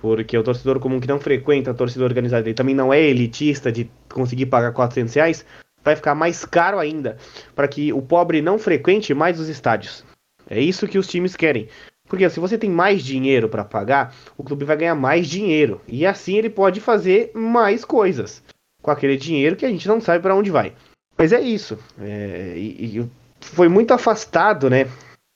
[0.00, 3.70] Porque o torcedor comum que não frequenta a torcida organizada e também não é elitista
[3.70, 5.46] de conseguir pagar 400 reais,
[5.84, 7.16] vai ficar mais caro ainda
[7.54, 10.04] para que o pobre não frequente mais os estádios.
[10.48, 11.68] É isso que os times querem.
[12.10, 15.80] Porque se você tem mais dinheiro para pagar, o clube vai ganhar mais dinheiro.
[15.86, 18.42] E assim ele pode fazer mais coisas
[18.82, 20.74] com aquele dinheiro que a gente não sabe para onde vai.
[21.16, 21.78] Mas é isso.
[22.00, 24.88] É, e, e foi muito afastado, né?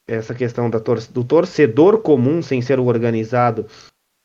[0.09, 3.67] Essa questão tor do torcedor comum sem ser o organizado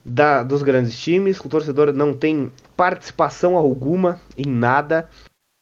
[0.03, 1.39] da, dos grandes times.
[1.39, 5.07] O torcedor não tem participação alguma em nada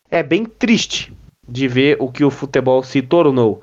[0.09, 1.13] é bem triste
[1.45, 3.61] de ver o que o futebol se tornou.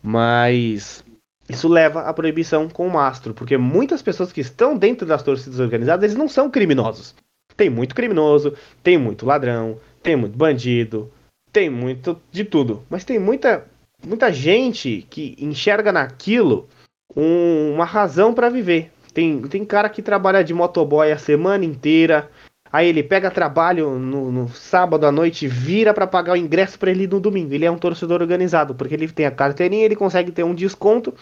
[0.00, 1.04] Mas
[1.50, 5.58] isso leva à proibição com o mastro, porque muitas pessoas que estão dentro das torcidas
[5.58, 7.14] organizadas, eles não são criminosos.
[7.56, 11.10] Tem muito criminoso, tem muito ladrão, tem muito bandido,
[11.52, 12.82] tem muito de tudo.
[12.88, 13.66] Mas tem muita,
[14.06, 16.68] muita gente que enxerga naquilo
[17.14, 18.90] um, uma razão para viver.
[19.12, 22.30] Tem, tem cara que trabalha de motoboy a semana inteira,
[22.72, 26.90] Aí ele pega trabalho no, no sábado à noite, vira para pagar o ingresso para
[26.90, 27.52] ele no domingo.
[27.52, 31.12] Ele é um torcedor organizado, porque ele tem a carteirinha, ele consegue ter um desconto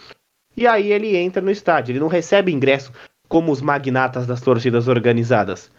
[0.59, 1.93] e aí ele entra no estádio.
[1.93, 2.91] Ele não recebe ingresso
[3.27, 5.71] como os magnatas das torcidas organizadas.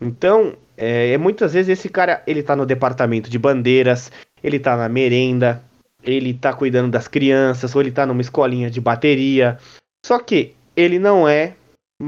[0.00, 4.10] Então, é, é muitas vezes esse cara, ele tá no departamento de bandeiras,
[4.42, 5.62] ele tá na merenda,
[6.02, 9.58] ele tá cuidando das crianças, ou ele tá numa escolinha de bateria.
[10.04, 11.54] Só que ele não é,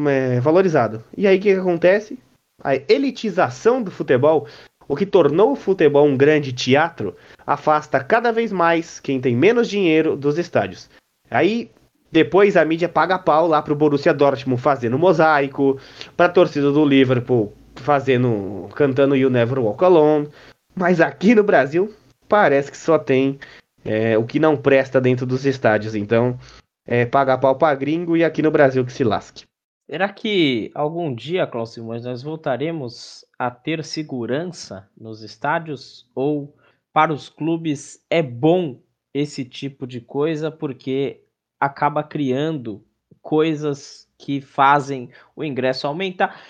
[0.08, 1.02] é valorizado.
[1.16, 2.18] E aí o que, que acontece?
[2.62, 4.46] a elitização do futebol,
[4.88, 9.68] o que tornou o futebol um grande teatro, afasta cada vez mais quem tem menos
[9.68, 10.88] dinheiro dos estádios.
[11.30, 11.70] Aí
[12.12, 15.80] depois a mídia paga pau lá pro Borussia Dortmund fazendo mosaico,
[16.14, 20.28] pra torcida do Liverpool fazendo cantando You Never Walk Alone.
[20.74, 21.92] Mas aqui no Brasil
[22.28, 23.38] parece que só tem
[23.84, 25.94] é, o que não presta dentro dos estádios.
[25.94, 26.38] Então
[26.86, 29.44] é paga pau pra gringo e aqui no Brasil que se lasque.
[29.90, 36.08] Será que algum dia, Klaus Simões, nós voltaremos a ter segurança nos estádios?
[36.14, 36.54] Ou
[36.92, 38.80] para os clubes é bom
[39.12, 41.21] esse tipo de coisa porque
[41.62, 42.84] acaba criando
[43.20, 46.42] coisas que fazem o ingresso aumentar?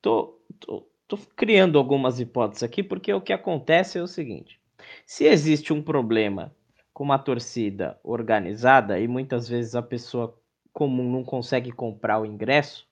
[0.00, 4.58] Tô, tô, tô criando algumas hipóteses aqui porque o que acontece é o seguinte:
[5.04, 6.54] se existe um problema
[6.94, 10.34] com uma torcida organizada e muitas vezes a pessoa
[10.72, 12.88] comum não consegue comprar o ingresso,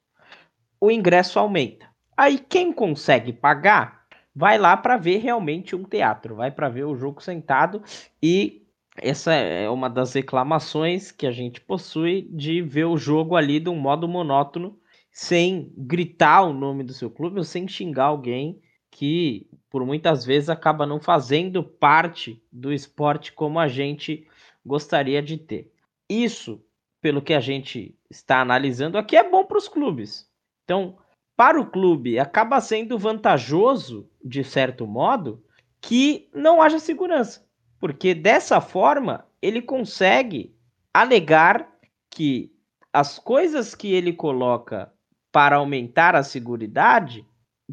[0.78, 1.86] o ingresso aumenta.
[2.14, 4.04] Aí quem consegue pagar
[4.34, 7.82] vai lá para ver realmente um teatro, vai para ver o jogo sentado
[8.22, 8.61] e
[8.96, 13.68] essa é uma das reclamações que a gente possui de ver o jogo ali de
[13.68, 14.78] um modo monótono,
[15.10, 20.50] sem gritar o nome do seu clube ou sem xingar alguém que por muitas vezes
[20.50, 24.26] acaba não fazendo parte do esporte como a gente
[24.64, 25.72] gostaria de ter.
[26.08, 26.62] Isso
[27.02, 30.30] pelo que a gente está analisando aqui, é bom para os clubes.
[30.62, 30.96] Então,
[31.36, 35.44] para o clube, acaba sendo vantajoso, de certo modo,
[35.80, 37.44] que não haja segurança.
[37.82, 40.54] Porque dessa forma, ele consegue
[40.94, 41.68] alegar
[42.08, 42.52] que
[42.92, 44.92] as coisas que ele coloca
[45.32, 47.26] para aumentar a segurança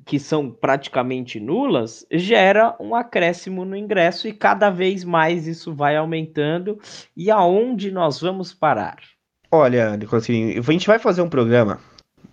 [0.03, 5.95] que são praticamente nulas, gera um acréscimo no ingresso e cada vez mais isso vai
[5.95, 6.80] aumentando.
[7.16, 8.97] E aonde nós vamos parar?
[9.51, 11.80] Olha, Nicolasini, a gente vai fazer um programa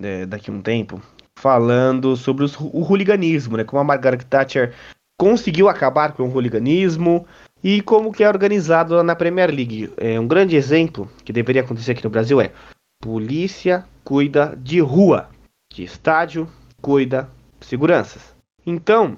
[0.01, 0.99] é, daqui a um tempo
[1.39, 3.65] falando sobre os, o hooliganismo, né?
[3.65, 4.73] Como a Margaret Thatcher
[5.19, 7.27] conseguiu acabar com o hooliganismo
[7.63, 9.93] e como que é organizado na Premier League.
[9.97, 12.53] É, um grande exemplo que deveria acontecer aqui no Brasil é
[13.01, 15.29] polícia cuida de rua,
[15.73, 16.49] de estádio
[16.81, 17.29] cuida
[17.61, 18.35] seguranças.
[18.65, 19.17] Então,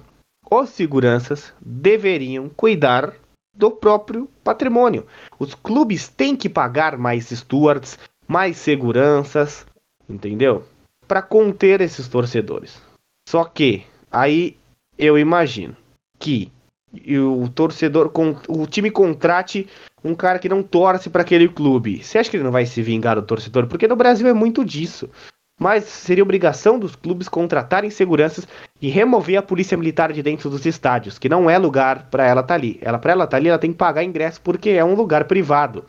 [0.50, 3.14] os seguranças deveriam cuidar
[3.54, 5.06] do próprio patrimônio.
[5.38, 9.66] Os clubes têm que pagar mais stewards, mais seguranças,
[10.08, 10.64] entendeu?
[11.06, 12.80] Para conter esses torcedores.
[13.28, 14.56] Só que aí
[14.96, 15.76] eu imagino
[16.18, 16.50] que
[16.92, 18.10] o torcedor,
[18.48, 19.66] o time contrate
[20.02, 22.02] um cara que não torce para aquele clube.
[22.02, 23.66] Você acha que ele não vai se vingar do torcedor?
[23.66, 25.08] Porque no Brasil é muito disso
[25.58, 28.46] mas seria obrigação dos clubes contratarem seguranças
[28.80, 32.40] e remover a polícia militar de dentro dos estádios, que não é lugar para ela
[32.40, 32.78] estar tá ali.
[32.80, 35.24] Ela para ela estar tá ali, ela tem que pagar ingresso porque é um lugar
[35.24, 35.84] privado,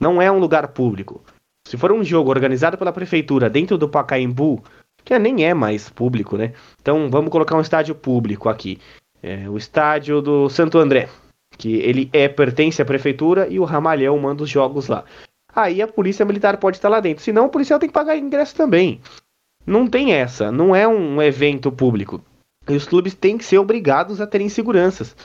[0.00, 1.22] não é um lugar público.
[1.66, 4.62] Se for um jogo organizado pela prefeitura dentro do Pacaembu,
[5.04, 6.52] que nem é mais público, né?
[6.80, 8.78] Então vamos colocar um estádio público aqui,
[9.22, 11.08] é, o estádio do Santo André,
[11.56, 15.04] que ele é pertence à prefeitura e o Ramalhão manda os jogos lá
[15.60, 17.22] aí a polícia militar pode estar lá dentro.
[17.22, 19.00] Senão o policial tem que pagar ingresso também.
[19.66, 22.22] Não tem essa, não é um evento público.
[22.68, 25.16] E os clubes têm que ser obrigados a terem seguranças.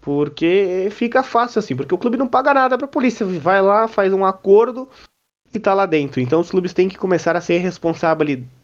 [0.00, 3.88] Porque fica fácil assim, porque o clube não paga nada para a polícia, vai lá,
[3.88, 4.88] faz um acordo
[5.52, 6.20] e tá lá dentro.
[6.20, 7.54] Então os clubes têm que começar a ser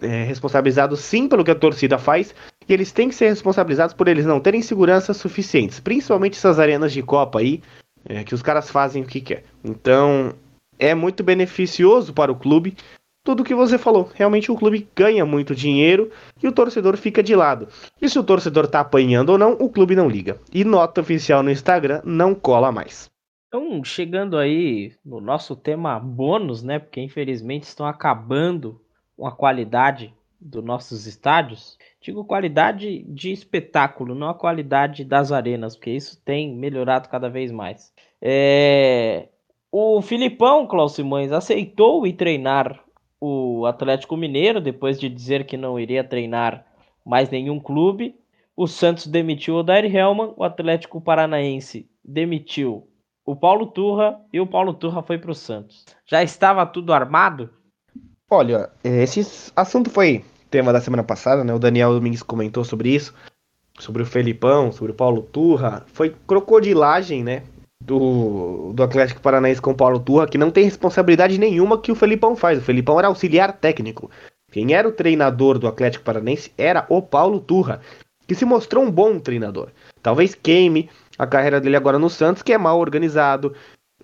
[0.01, 2.35] é, responsabilizados sim pelo que a torcida faz,
[2.69, 6.93] e eles têm que ser responsabilizados por eles não terem segurança suficientes, principalmente essas arenas
[6.93, 7.63] de Copa aí,
[8.05, 9.45] é, que os caras fazem o que quer.
[9.65, 10.35] Então
[10.79, 12.77] é muito beneficioso para o clube.
[13.25, 16.11] Tudo o que você falou, realmente o clube ganha muito dinheiro
[16.43, 17.69] e o torcedor fica de lado.
[18.01, 20.39] E se o torcedor tá apanhando ou não, o clube não liga.
[20.53, 23.11] E nota oficial no Instagram não cola mais.
[23.49, 26.79] Então, chegando aí no nosso tema bônus, né?
[26.79, 28.81] Porque infelizmente estão acabando
[29.17, 31.79] com a qualidade dos nossos estádios.
[32.05, 37.51] Digo qualidade de espetáculo, não a qualidade das arenas, porque isso tem melhorado cada vez
[37.51, 37.95] mais.
[38.21, 39.29] É...
[39.73, 42.79] O Filipão, Klaus Simões, aceitou ir treinar
[43.19, 46.67] o Atlético Mineiro depois de dizer que não iria treinar
[47.03, 48.15] mais nenhum clube.
[48.55, 52.87] O Santos demitiu o Dair Helman, o Atlético Paranaense demitiu
[53.25, 55.87] o Paulo Turra e o Paulo Turra foi para o Santos.
[56.05, 57.49] Já estava tudo armado?
[58.29, 61.53] Olha, esse assunto foi tema da semana passada, né?
[61.53, 63.15] O Daniel Domingues comentou sobre isso,
[63.79, 65.85] sobre o Felipão, sobre o Paulo Turra.
[65.93, 67.43] Foi crocodilagem, né?
[67.85, 71.95] do, do Atlético Paranaense com o Paulo Turra, que não tem responsabilidade nenhuma que o
[71.95, 72.59] Felipão faz.
[72.59, 74.11] O Felipão era auxiliar técnico.
[74.51, 77.81] Quem era o treinador do Atlético Paranaense era o Paulo Turra,
[78.27, 79.69] que se mostrou um bom treinador.
[80.03, 80.89] Talvez queime
[81.19, 83.55] a carreira dele agora no Santos, que é mal organizado.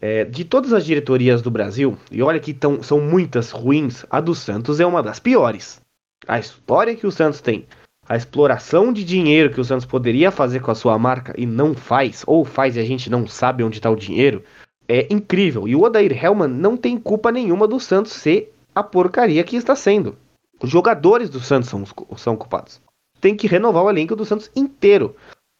[0.02, 4.18] É, de todas as diretorias do Brasil, e olha que tão, são muitas ruins, a
[4.18, 5.78] do Santos é uma das piores.
[6.26, 7.66] A história que o Santos tem
[8.10, 11.76] a exploração de dinheiro que o Santos poderia fazer com a sua marca e não
[11.76, 14.42] faz, ou faz e a gente não sabe onde está o dinheiro,
[14.88, 15.68] é incrível.
[15.68, 19.76] E o Odair Hellman não tem culpa nenhuma do Santos ser a porcaria que está
[19.76, 20.18] sendo.
[20.60, 21.84] Os jogadores do Santos são,
[22.16, 22.80] são culpados.
[23.20, 25.14] Tem que renovar o elenco do Santos inteiro.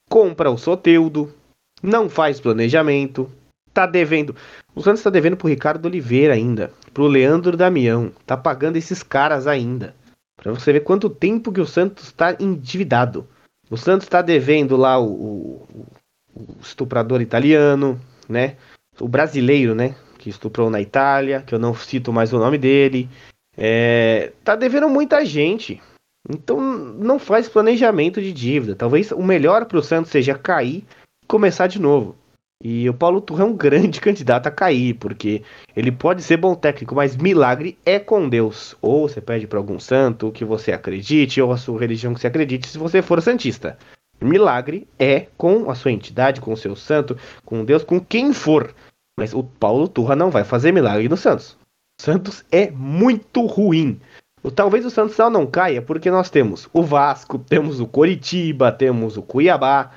[0.09, 1.33] Compra o Soteudo,
[1.81, 3.31] não faz planejamento,
[3.73, 4.35] tá devendo.
[4.75, 9.47] O Santos está devendo pro Ricardo Oliveira ainda, pro Leandro Damião, tá pagando esses caras
[9.47, 9.95] ainda.
[10.43, 13.29] Para você ver quanto tempo que o Santos está endividado.
[13.71, 15.69] O Santos está devendo lá o, o,
[16.35, 18.57] o, estuprador italiano, né?
[18.99, 19.95] O brasileiro, né?
[20.19, 23.09] Que estuprou na Itália, que eu não cito mais o nome dele.
[23.57, 25.81] É, tá devendo muita gente.
[26.29, 28.75] Então não faz planejamento de dívida.
[28.75, 30.85] Talvez o melhor para o Santos seja cair
[31.23, 32.17] e começar de novo.
[32.63, 35.43] E o Paulo Turra é um grande candidato a cair, porque
[35.75, 38.77] ele pode ser bom técnico, mas milagre é com Deus.
[38.83, 42.27] Ou você pede para algum santo que você acredite, ou a sua religião que você
[42.27, 43.79] acredite, se você for santista.
[44.21, 48.75] Milagre é com a sua entidade, com o seu santo, com Deus, com quem for.
[49.19, 51.57] Mas o Paulo Turra não vai fazer milagre no Santos.
[51.99, 53.99] Santos é muito ruim.
[54.55, 59.23] Talvez o Santos não caia porque nós temos o Vasco, temos o Coritiba, temos o
[59.23, 59.91] Cuiabá,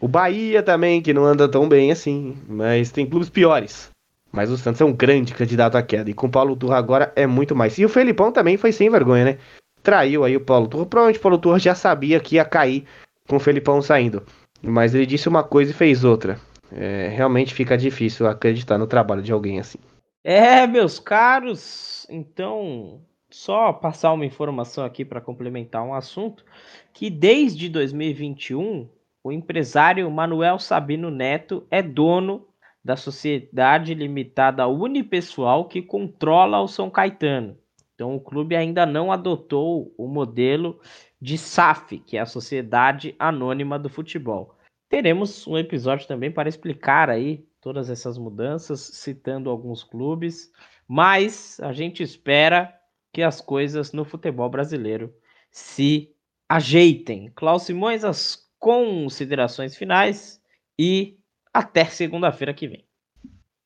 [0.00, 3.90] o Bahia também, que não anda tão bem assim, mas tem clubes piores.
[4.32, 6.10] Mas o Santos é um grande candidato à queda.
[6.10, 7.78] E com o Paulo Turra agora é muito mais.
[7.78, 9.38] E o Felipão também foi sem vergonha, né?
[9.82, 10.86] Traiu aí o Paulo Turra.
[10.86, 12.84] Provavelmente o Paulo Turra já sabia que ia cair
[13.28, 14.24] com o Felipão saindo.
[14.60, 16.40] Mas ele disse uma coisa e fez outra.
[16.72, 19.78] É, realmente fica difícil acreditar no trabalho de alguém assim.
[20.24, 22.04] É, meus caros.
[22.10, 26.44] Então, só passar uma informação aqui para complementar um assunto,
[26.92, 28.88] que desde 2021
[29.24, 32.46] o empresário Manuel Sabino Neto é dono
[32.84, 37.56] da sociedade limitada unipessoal que controla o São Caetano.
[37.94, 40.78] Então o clube ainda não adotou o modelo
[41.18, 44.58] de SAF, que é a Sociedade Anônima do Futebol.
[44.90, 50.52] Teremos um episódio também para explicar aí todas essas mudanças, citando alguns clubes,
[50.86, 52.78] mas a gente espera
[53.10, 55.14] que as coisas no futebol brasileiro
[55.50, 56.14] se
[56.46, 57.32] ajeitem.
[57.34, 60.40] Klaus Simões, as considerações finais
[60.80, 61.18] e
[61.52, 62.82] até segunda-feira que vem.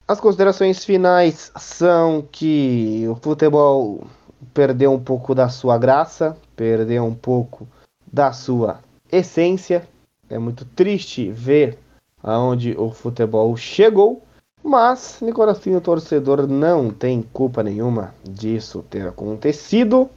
[0.09, 4.05] As considerações finais são que o futebol
[4.53, 7.69] perdeu um pouco da sua graça, perdeu um pouco
[8.13, 8.81] da sua
[9.13, 9.89] essência.
[10.29, 11.79] É muito triste ver
[12.21, 14.21] aonde o futebol chegou,
[14.65, 20.11] mas Nicolastinho torcedor não tem culpa nenhuma disso ter acontecido.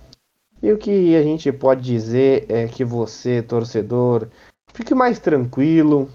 [0.64, 4.28] E o que a gente pode dizer é que você, torcedor,
[4.74, 6.10] fique mais tranquilo,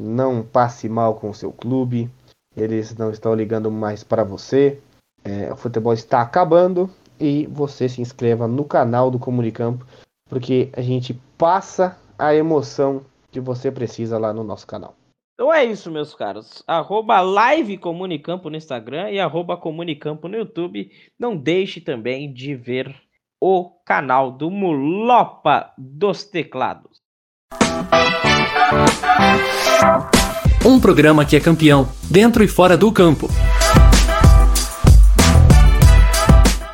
[0.00, 2.10] não passe mal com o seu clube,
[2.56, 4.80] eles não estão ligando mais para você.
[5.24, 9.86] É, o futebol está acabando e você se inscreva no canal do Comunicampo,
[10.28, 14.94] porque a gente passa a emoção que você precisa lá no nosso canal.
[15.34, 16.62] Então é isso, meus caros.
[16.66, 20.90] Arroba Live Comunicampo no Instagram e arroba Comunicampo no YouTube.
[21.18, 22.94] Não deixe também de ver
[23.40, 26.91] o canal do Mulopa dos Teclados.
[30.64, 33.28] Um programa que é campeão, dentro e fora do campo.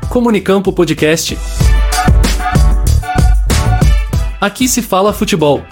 [0.09, 1.39] Comunicampo Podcast.
[4.41, 5.65] Aqui se fala futebol.